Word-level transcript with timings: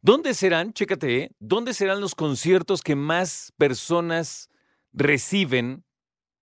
¿Dónde 0.00 0.34
serán, 0.34 0.72
chécate, 0.72 1.16
¿eh? 1.18 1.30
dónde 1.38 1.74
serán 1.74 2.00
los 2.00 2.14
conciertos 2.14 2.82
que 2.82 2.96
más 2.96 3.52
personas 3.56 4.48
reciben 4.92 5.84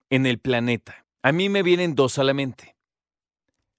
en 0.09 0.27
el 0.27 0.39
planeta? 0.39 1.07
A 1.23 1.33
mí 1.33 1.49
me 1.49 1.63
vienen 1.63 1.95
dos 1.95 2.19
a 2.19 2.25
la 2.25 2.33
mente. 2.33 2.77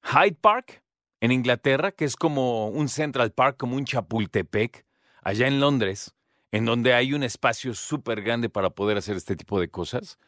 Hyde 0.04 0.38
Park, 0.40 0.84
en 1.20 1.32
Inglaterra, 1.32 1.92
que 1.92 2.06
es 2.06 2.16
como 2.16 2.68
un 2.68 2.90
Central 2.90 3.32
Park, 3.32 3.58
como 3.58 3.76
un 3.76 3.86
Chapultepec, 3.86 4.86
allá 5.24 5.48
en 5.48 5.60
Londres, 5.60 6.16
en 6.52 6.66
donde 6.66 6.94
hay 6.94 7.14
un 7.14 7.24
espacio 7.24 7.74
súper 7.74 8.22
grande 8.22 8.50
para 8.50 8.72
poder 8.72 8.98
hacer 8.98 9.16
este 9.16 9.36
tipo 9.36 9.60
de 9.60 9.70
cosas. 9.70 10.20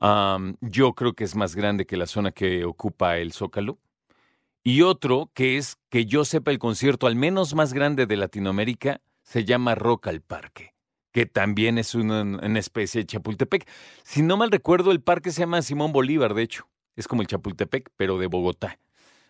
Yo 0.00 0.94
creo 0.94 1.12
que 1.14 1.24
es 1.24 1.36
más 1.36 1.54
grande 1.54 1.86
que 1.86 1.96
la 1.96 2.06
zona 2.06 2.32
que 2.32 2.64
ocupa 2.64 3.18
el 3.18 3.32
Zócalo. 3.32 3.78
Y 4.62 4.82
otro, 4.82 5.30
que 5.34 5.56
es 5.56 5.78
que 5.88 6.04
yo 6.06 6.24
sepa 6.24 6.50
el 6.50 6.58
concierto 6.58 7.06
al 7.06 7.16
menos 7.16 7.54
más 7.54 7.72
grande 7.72 8.06
de 8.06 8.16
Latinoamérica, 8.16 9.00
se 9.22 9.44
llama 9.44 9.74
Rock 9.74 10.08
al 10.08 10.20
Parque, 10.20 10.74
que 11.12 11.24
también 11.24 11.78
es 11.78 11.94
una, 11.94 12.58
especie 12.58 13.00
de 13.00 13.06
Chapultepec. 13.06 13.68
Si 14.02 14.22
no 14.22 14.36
mal 14.36 14.50
recuerdo, 14.50 14.90
el 14.92 15.00
parque 15.00 15.30
se 15.30 15.40
llama 15.40 15.62
Simón 15.62 15.92
Bolívar, 15.92 16.34
de 16.34 16.42
hecho. 16.42 16.68
Es 16.96 17.08
como 17.08 17.22
el 17.22 17.28
Chapultepec, 17.28 17.90
pero 17.96 18.18
de 18.18 18.26
Bogotá. 18.26 18.78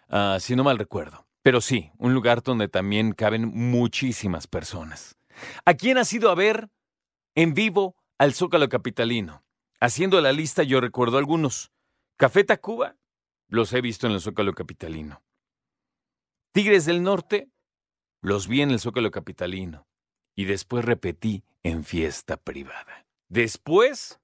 Ah, 0.08 0.39
si 0.41 0.56
no 0.56 0.64
mal 0.64 0.78
recuerdo. 0.78 1.27
Pero 1.42 1.61
sí, 1.61 1.91
un 1.98 2.12
lugar 2.12 2.42
donde 2.42 2.69
también 2.69 3.12
caben 3.12 3.47
muchísimas 3.47 4.47
personas. 4.47 5.17
¿A 5.64 5.75
quién 5.75 5.98
has 5.98 6.12
ido 6.12 6.30
a 6.30 6.34
ver 6.34 6.69
en 7.34 7.55
vivo 7.55 7.95
al 8.19 8.34
Zócalo 8.34 8.69
Capitalino? 8.69 9.42
Haciendo 9.81 10.20
la 10.20 10.33
lista 10.33 10.62
yo 10.62 10.81
recuerdo 10.81 11.17
algunos. 11.17 11.73
Café 12.17 12.45
Tacuba, 12.45 12.97
los 13.48 13.73
he 13.73 13.81
visto 13.81 14.06
en 14.06 14.12
el 14.12 14.20
Zócalo 14.20 14.53
Capitalino. 14.53 15.23
Tigres 16.53 16.84
del 16.84 17.03
Norte, 17.03 17.50
los 18.20 18.47
vi 18.47 18.61
en 18.61 18.70
el 18.70 18.78
Zócalo 18.78 19.11
Capitalino. 19.11 19.86
Y 20.36 20.45
después 20.45 20.84
repetí 20.84 21.45
en 21.62 21.84
fiesta 21.84 22.36
privada. 22.36 23.06
Después, 23.28 24.20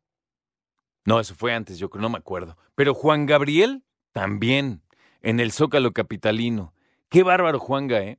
no, 1.05 1.21
eso 1.21 1.34
fue 1.34 1.55
antes, 1.55 1.79
yo 1.79 1.89
no 1.95 2.11
me 2.11 2.19
acuerdo. 2.19 2.59
Pero 2.75 2.95
Juan 2.95 3.25
Gabriel, 3.25 3.83
también, 4.12 4.83
en 5.23 5.41
el 5.41 5.53
Zócalo 5.53 5.93
Capitalino. 5.93 6.75
Qué 7.09 7.23
bárbaro 7.23 7.59
Juanga, 7.59 8.03
¿eh? 8.03 8.19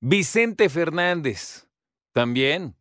Vicente 0.00 0.68
Fernández, 0.68 1.68
también. 2.12 2.76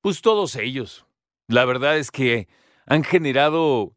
Pues 0.00 0.20
todos 0.20 0.56
ellos. 0.56 1.06
La 1.48 1.64
verdad 1.64 1.98
es 1.98 2.10
que 2.10 2.48
han 2.86 3.04
generado 3.04 3.94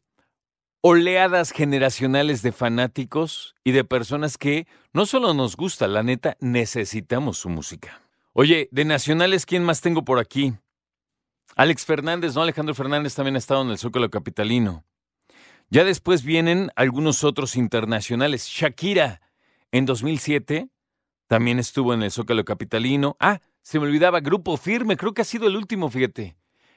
oleadas 0.81 1.51
generacionales 1.51 2.41
de 2.43 2.51
fanáticos 2.51 3.55
y 3.63 3.71
de 3.71 3.83
personas 3.83 4.37
que 4.37 4.67
no 4.93 5.05
solo 5.05 5.33
nos 5.33 5.55
gusta, 5.55 5.87
la 5.87 6.03
neta, 6.03 6.37
necesitamos 6.39 7.39
su 7.39 7.49
música. 7.49 8.03
Oye, 8.33 8.69
de 8.71 8.85
nacionales, 8.85 9.45
¿quién 9.45 9.63
más 9.63 9.81
tengo 9.81 10.05
por 10.05 10.19
aquí? 10.19 10.53
Alex 11.55 11.85
Fernández, 11.85 12.35
¿no? 12.35 12.41
Alejandro 12.41 12.75
Fernández 12.75 13.15
también 13.15 13.35
ha 13.35 13.39
estado 13.39 13.61
en 13.63 13.69
el 13.69 13.77
Zócalo 13.77 14.09
Capitalino. 14.09 14.83
Ya 15.69 15.83
después 15.83 16.23
vienen 16.23 16.69
algunos 16.75 17.23
otros 17.23 17.55
internacionales. 17.55 18.47
Shakira, 18.47 19.21
en 19.71 19.85
2007, 19.85 20.69
también 21.27 21.59
estuvo 21.59 21.93
en 21.93 22.03
el 22.03 22.11
Zócalo 22.11 22.45
Capitalino. 22.45 23.17
Ah, 23.19 23.39
se 23.61 23.79
me 23.79 23.85
olvidaba, 23.85 24.19
Grupo 24.19 24.57
Firme, 24.57 24.97
creo 24.97 25.13
que 25.13 25.23
ha 25.23 25.25
sido 25.25 25.47
el 25.47 25.55
último, 25.55 25.89
fíjate. 25.89 26.35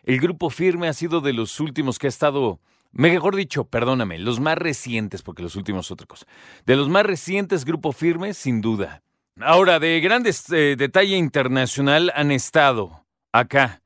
El 0.09 0.21
Grupo 0.21 0.49
Firme 0.49 0.89
ha 0.89 0.95
sido 0.95 1.21
de 1.21 1.35
los 1.35 1.61
últimos 1.61 1.99
que 1.99 2.07
ha 2.07 2.09
estado 2.09 2.61
Mejor 2.93 3.37
dicho, 3.37 3.65
perdóname, 3.65 4.19
los 4.19 4.41
más 4.41 4.57
recientes, 4.57 5.21
porque 5.21 5.43
los 5.43 5.55
últimos 5.55 5.91
otra 5.91 6.07
cosa. 6.07 6.27
De 6.65 6.77
los 6.77 6.89
más 6.89 7.05
recientes, 7.05 7.67
Grupo 7.67 7.93
Firme, 7.93 8.33
sin 8.33 8.63
duda. 8.63 9.03
Ahora, 9.39 9.79
de 9.79 10.01
grandes 10.01 10.51
eh, 10.51 10.77
detalle 10.79 11.19
internacional 11.19 12.11
han 12.15 12.31
estado 12.31 13.05
acá. 13.33 13.83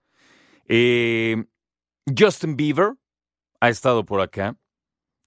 Eh, 0.68 1.44
Justin 2.16 2.56
Bieber 2.56 2.92
ha 3.58 3.68
estado 3.68 4.04
por 4.04 4.20
acá. 4.20 4.56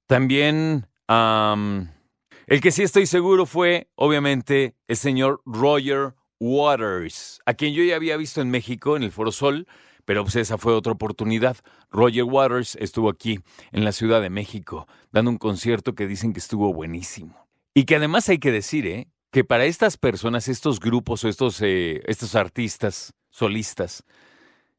También 0.08 0.88
el 1.10 2.62
que 2.62 2.72
sí 2.72 2.84
estoy 2.84 3.06
seguro 3.06 3.46
fue, 3.46 3.90
obviamente, 3.96 4.78
el 4.88 4.96
señor 4.96 5.42
Roger 5.46 6.16
Waters, 6.40 7.42
a 7.46 7.54
quien 7.54 7.74
yo 7.74 7.84
ya 7.84 7.98
había 7.98 8.16
visto 8.16 8.40
en 8.40 8.50
México, 8.50 8.96
en 8.96 9.04
el 9.04 9.12
Foro 9.12 9.34
Sol, 9.34 9.68
pero 10.06 10.24
pues 10.24 10.36
esa 10.38 10.58
fue 10.58 10.74
otra 10.74 10.94
oportunidad. 10.94 11.58
Roger 11.92 12.24
Waters 12.24 12.78
estuvo 12.80 13.10
aquí, 13.10 13.40
en 13.72 13.84
la 13.84 13.92
Ciudad 13.92 14.22
de 14.22 14.30
México, 14.30 14.88
dando 15.12 15.32
un 15.32 15.38
concierto 15.38 15.96
que 15.96 16.08
dicen 16.08 16.34
que 16.34 16.40
estuvo 16.40 16.74
buenísimo. 16.74 17.48
Y 17.74 17.84
que 17.84 17.98
además 17.98 18.30
hay 18.30 18.38
que 18.38 18.52
decir, 18.52 18.88
¿eh? 18.88 19.08
que 19.32 19.44
para 19.44 19.66
estas 19.66 19.98
personas, 19.98 20.48
estos 20.48 20.80
grupos 20.80 21.24
o 21.26 21.28
estos, 21.28 21.62
eh, 21.62 22.02
estos 22.06 22.36
artistas 22.36 23.14
solistas, 23.30 24.06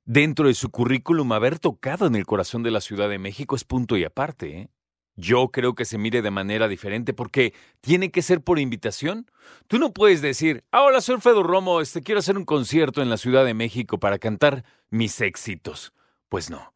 dentro 0.06 0.48
de 0.48 0.54
su 0.54 0.70
currículum 0.70 1.31
haber 1.32 1.58
tocado 1.58 2.06
en 2.06 2.14
el 2.14 2.25
corazón 2.25 2.62
de 2.62 2.70
la 2.70 2.81
Ciudad 2.81 3.10
de 3.10 3.19
México 3.19 3.54
es 3.54 3.64
punto 3.64 3.98
y 3.98 4.04
aparte. 4.04 4.60
¿eh? 4.60 4.69
Yo 5.16 5.49
creo 5.49 5.75
que 5.75 5.87
se 5.87 5.97
mire 5.97 6.21
de 6.21 6.31
manera 6.31 6.69
diferente 6.69 7.15
porque 7.15 7.54
tiene 7.81 8.10
que 8.10 8.21
ser 8.21 8.43
por 8.43 8.59
invitación. 8.59 9.31
Tú 9.66 9.78
no 9.78 9.93
puedes 9.93 10.21
decir, 10.21 10.62
ah, 10.71 10.82
hola, 10.82 11.00
soy 11.00 11.16
Alfredo 11.16 11.43
Romo, 11.43 11.81
este, 11.81 12.03
quiero 12.03 12.19
hacer 12.19 12.37
un 12.37 12.44
concierto 12.44 13.00
en 13.00 13.09
la 13.09 13.16
Ciudad 13.16 13.44
de 13.44 13.55
México 13.55 13.99
para 13.99 14.19
cantar 14.19 14.65
mis 14.91 15.21
éxitos. 15.22 15.94
Pues 16.28 16.50
no. 16.50 16.75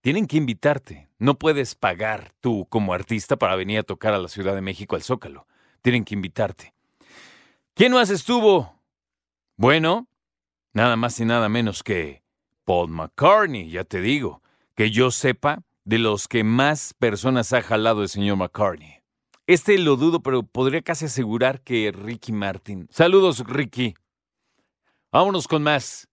Tienen 0.00 0.26
que 0.26 0.38
invitarte. 0.38 1.08
No 1.18 1.38
puedes 1.38 1.74
pagar 1.74 2.32
tú 2.40 2.66
como 2.70 2.94
artista 2.94 3.36
para 3.36 3.56
venir 3.56 3.80
a 3.80 3.82
tocar 3.82 4.14
a 4.14 4.18
la 4.18 4.28
Ciudad 4.28 4.54
de 4.54 4.62
México 4.62 4.96
al 4.96 5.02
Zócalo. 5.02 5.46
Tienen 5.82 6.04
que 6.04 6.14
invitarte. 6.14 6.72
¿Quién 7.74 7.92
más 7.92 8.08
estuvo? 8.08 8.80
Bueno, 9.56 10.08
nada 10.72 10.96
más 10.96 11.20
y 11.20 11.24
nada 11.24 11.48
menos 11.48 11.82
que 11.82 12.22
Paul 12.64 12.90
McCartney, 12.90 13.68
ya 13.68 13.84
te 13.84 14.00
digo. 14.00 14.42
Que 14.74 14.90
yo 14.90 15.10
sepa, 15.10 15.62
de 15.86 15.98
los 15.98 16.26
que 16.26 16.42
más 16.42 16.94
personas 16.94 17.52
ha 17.52 17.62
jalado 17.62 18.02
el 18.02 18.08
señor 18.08 18.36
McCartney. 18.36 19.02
Este 19.46 19.78
lo 19.78 19.94
dudo, 19.94 20.20
pero 20.20 20.42
podría 20.42 20.82
casi 20.82 21.04
asegurar 21.04 21.60
que 21.60 21.92
Ricky 21.92 22.32
Martin. 22.32 22.88
Saludos, 22.90 23.44
Ricky. 23.46 23.94
Vámonos 25.12 25.46
con 25.46 25.62
más. 25.62 26.08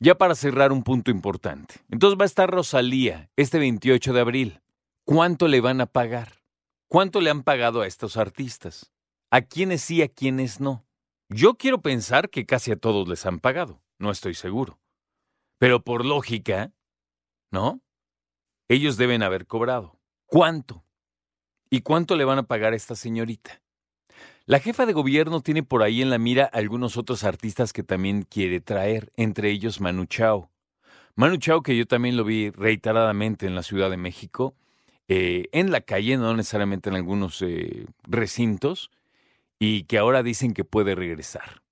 Ya 0.00 0.16
para 0.16 0.34
cerrar 0.34 0.72
un 0.72 0.82
punto 0.82 1.12
importante. 1.12 1.76
Entonces 1.88 2.18
va 2.18 2.24
a 2.24 2.26
estar 2.26 2.50
Rosalía 2.50 3.30
este 3.36 3.60
28 3.60 4.12
de 4.12 4.20
abril. 4.20 4.60
¿Cuánto 5.04 5.46
le 5.46 5.60
van 5.60 5.80
a 5.80 5.86
pagar? 5.86 6.42
¿Cuánto 6.88 7.20
le 7.20 7.30
han 7.30 7.44
pagado 7.44 7.82
a 7.82 7.86
estos 7.86 8.16
artistas? 8.16 8.90
¿A 9.30 9.42
quiénes 9.42 9.82
sí, 9.82 10.02
a 10.02 10.08
quiénes 10.08 10.60
no? 10.60 10.84
Yo 11.28 11.54
quiero 11.54 11.80
pensar 11.80 12.28
que 12.28 12.44
casi 12.44 12.72
a 12.72 12.76
todos 12.76 13.08
les 13.08 13.24
han 13.24 13.38
pagado. 13.38 13.80
No 14.00 14.10
estoy 14.10 14.34
seguro. 14.34 14.80
Pero 15.58 15.84
por 15.84 16.04
lógica, 16.04 16.72
¿no? 17.52 17.80
Ellos 18.70 18.96
deben 18.96 19.24
haber 19.24 19.48
cobrado. 19.48 19.98
¿Cuánto? 20.26 20.84
¿Y 21.70 21.80
cuánto 21.80 22.14
le 22.14 22.24
van 22.24 22.38
a 22.38 22.44
pagar 22.44 22.72
a 22.72 22.76
esta 22.76 22.94
señorita? 22.94 23.60
La 24.46 24.60
jefa 24.60 24.86
de 24.86 24.92
gobierno 24.92 25.40
tiene 25.40 25.64
por 25.64 25.82
ahí 25.82 26.02
en 26.02 26.08
la 26.08 26.18
mira 26.18 26.44
algunos 26.44 26.96
otros 26.96 27.24
artistas 27.24 27.72
que 27.72 27.82
también 27.82 28.22
quiere 28.22 28.60
traer, 28.60 29.10
entre 29.16 29.50
ellos 29.50 29.80
Manu 29.80 30.06
Chao. 30.06 30.52
Manu 31.16 31.36
Chao, 31.38 31.64
que 31.64 31.76
yo 31.76 31.84
también 31.86 32.16
lo 32.16 32.22
vi 32.22 32.50
reiteradamente 32.50 33.46
en 33.46 33.56
la 33.56 33.64
Ciudad 33.64 33.90
de 33.90 33.96
México, 33.96 34.54
eh, 35.08 35.48
en 35.50 35.72
la 35.72 35.80
calle, 35.80 36.16
no 36.16 36.36
necesariamente 36.36 36.90
en 36.90 36.94
algunos 36.94 37.42
eh, 37.42 37.86
recintos, 38.04 38.92
y 39.58 39.82
que 39.82 39.98
ahora 39.98 40.22
dicen 40.22 40.54
que 40.54 40.62
puede 40.62 40.94
regresar. 40.94 41.62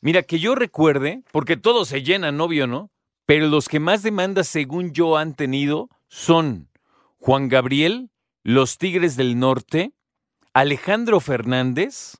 Mira, 0.00 0.22
que 0.22 0.38
yo 0.38 0.54
recuerde, 0.54 1.22
porque 1.30 1.58
todo 1.58 1.84
se 1.84 2.02
llena, 2.02 2.32
novio, 2.32 2.66
¿no? 2.66 2.90
Pero 3.26 3.48
los 3.48 3.68
que 3.68 3.80
más 3.80 4.02
demandas, 4.02 4.48
según 4.48 4.92
yo, 4.92 5.18
han 5.18 5.34
tenido 5.34 5.90
son 6.12 6.68
Juan 7.16 7.48
Gabriel, 7.48 8.10
los 8.42 8.76
Tigres 8.76 9.16
del 9.16 9.38
Norte, 9.38 9.94
Alejandro 10.52 11.20
Fernández, 11.20 12.18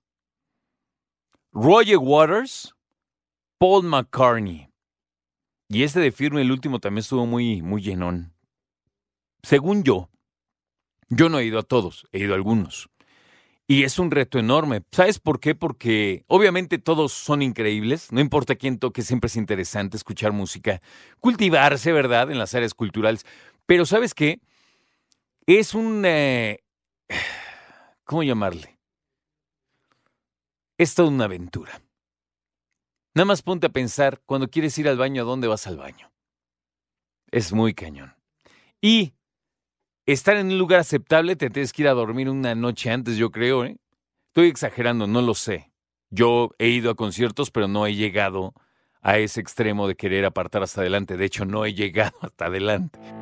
Roger 1.52 1.98
Waters, 1.98 2.74
Paul 3.58 3.84
McCartney. 3.84 4.70
Y 5.68 5.82
este 5.82 6.00
de 6.00 6.10
firme, 6.10 6.40
el 6.40 6.52
último, 6.52 6.80
también 6.80 7.00
estuvo 7.00 7.26
muy, 7.26 7.60
muy 7.60 7.82
llenón. 7.82 8.32
Según 9.42 9.82
yo. 9.82 10.08
Yo 11.10 11.28
no 11.28 11.38
he 11.38 11.44
ido 11.44 11.58
a 11.58 11.62
todos, 11.62 12.06
he 12.12 12.20
ido 12.20 12.32
a 12.32 12.36
algunos. 12.36 12.88
Y 13.66 13.84
es 13.84 13.98
un 13.98 14.10
reto 14.10 14.38
enorme. 14.38 14.82
¿Sabes 14.90 15.18
por 15.18 15.38
qué? 15.38 15.54
Porque 15.54 16.24
obviamente 16.26 16.78
todos 16.78 17.12
son 17.12 17.42
increíbles, 17.42 18.10
no 18.10 18.20
importa 18.20 18.56
quién 18.56 18.78
toque, 18.78 19.02
siempre 19.02 19.28
es 19.28 19.36
interesante 19.36 19.96
escuchar 19.96 20.32
música, 20.32 20.82
cultivarse, 21.20 21.92
¿verdad?, 21.92 22.30
en 22.30 22.38
las 22.38 22.54
áreas 22.54 22.74
culturales. 22.74 23.24
Pero 23.72 23.86
¿sabes 23.86 24.12
qué? 24.12 24.38
Es 25.46 25.72
un... 25.72 26.02
Eh, 26.04 26.62
¿Cómo 28.04 28.22
llamarle? 28.22 28.78
Es 30.76 30.94
toda 30.94 31.08
una 31.08 31.24
aventura. 31.24 31.80
Nada 33.14 33.24
más 33.24 33.40
ponte 33.40 33.68
a 33.68 33.72
pensar, 33.72 34.20
cuando 34.26 34.50
quieres 34.50 34.76
ir 34.76 34.90
al 34.90 34.98
baño, 34.98 35.22
¿a 35.22 35.24
dónde 35.24 35.48
vas 35.48 35.66
al 35.66 35.78
baño? 35.78 36.12
Es 37.30 37.54
muy 37.54 37.72
cañón. 37.72 38.14
Y 38.82 39.14
estar 40.04 40.36
en 40.36 40.48
un 40.48 40.58
lugar 40.58 40.80
aceptable, 40.80 41.34
te 41.34 41.48
tienes 41.48 41.72
que 41.72 41.80
ir 41.80 41.88
a 41.88 41.94
dormir 41.94 42.28
una 42.28 42.54
noche 42.54 42.90
antes, 42.90 43.16
yo 43.16 43.30
creo, 43.30 43.64
¿eh? 43.64 43.78
Estoy 44.26 44.48
exagerando, 44.48 45.06
no 45.06 45.22
lo 45.22 45.32
sé. 45.32 45.72
Yo 46.10 46.50
he 46.58 46.68
ido 46.68 46.90
a 46.90 46.94
conciertos, 46.94 47.50
pero 47.50 47.68
no 47.68 47.86
he 47.86 47.94
llegado 47.94 48.52
a 49.00 49.16
ese 49.16 49.40
extremo 49.40 49.88
de 49.88 49.96
querer 49.96 50.26
apartar 50.26 50.62
hasta 50.62 50.82
adelante. 50.82 51.16
De 51.16 51.24
hecho, 51.24 51.46
no 51.46 51.64
he 51.64 51.72
llegado 51.72 52.18
hasta 52.20 52.44
adelante. 52.44 53.21